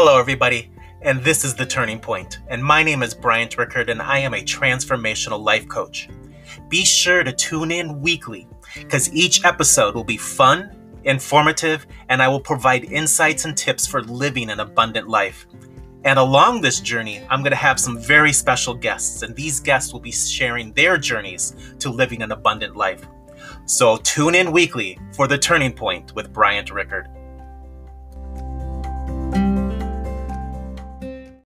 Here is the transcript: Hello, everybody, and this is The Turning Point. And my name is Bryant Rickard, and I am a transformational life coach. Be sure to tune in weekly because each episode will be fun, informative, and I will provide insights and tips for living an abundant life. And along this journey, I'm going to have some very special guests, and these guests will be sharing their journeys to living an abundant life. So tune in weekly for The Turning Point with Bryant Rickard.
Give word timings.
Hello, 0.00 0.16
everybody, 0.16 0.70
and 1.02 1.20
this 1.24 1.44
is 1.44 1.56
The 1.56 1.66
Turning 1.66 1.98
Point. 1.98 2.38
And 2.46 2.62
my 2.62 2.84
name 2.84 3.02
is 3.02 3.14
Bryant 3.14 3.58
Rickard, 3.58 3.90
and 3.90 4.00
I 4.00 4.18
am 4.20 4.32
a 4.32 4.44
transformational 4.44 5.44
life 5.44 5.66
coach. 5.66 6.08
Be 6.68 6.84
sure 6.84 7.24
to 7.24 7.32
tune 7.32 7.72
in 7.72 8.00
weekly 8.00 8.46
because 8.76 9.12
each 9.12 9.44
episode 9.44 9.96
will 9.96 10.04
be 10.04 10.16
fun, 10.16 10.70
informative, 11.02 11.84
and 12.10 12.22
I 12.22 12.28
will 12.28 12.38
provide 12.38 12.84
insights 12.84 13.44
and 13.44 13.56
tips 13.56 13.88
for 13.88 14.04
living 14.04 14.50
an 14.50 14.60
abundant 14.60 15.08
life. 15.08 15.48
And 16.04 16.16
along 16.16 16.60
this 16.60 16.78
journey, 16.78 17.20
I'm 17.28 17.40
going 17.40 17.50
to 17.50 17.56
have 17.56 17.80
some 17.80 17.98
very 17.98 18.32
special 18.32 18.74
guests, 18.74 19.22
and 19.22 19.34
these 19.34 19.58
guests 19.58 19.92
will 19.92 19.98
be 19.98 20.12
sharing 20.12 20.72
their 20.74 20.96
journeys 20.96 21.56
to 21.80 21.90
living 21.90 22.22
an 22.22 22.30
abundant 22.30 22.76
life. 22.76 23.04
So 23.64 23.96
tune 23.96 24.36
in 24.36 24.52
weekly 24.52 24.96
for 25.12 25.26
The 25.26 25.38
Turning 25.38 25.72
Point 25.72 26.14
with 26.14 26.32
Bryant 26.32 26.70
Rickard. 26.70 27.08